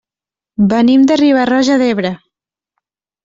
Venim 0.71 1.03
de 1.11 1.17
Riba-roja 1.21 1.77
d'Ebre. 1.83 2.13